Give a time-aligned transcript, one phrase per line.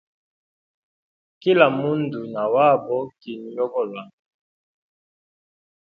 [1.41, 4.03] Kila mundu na wabo kinwe yogolwa.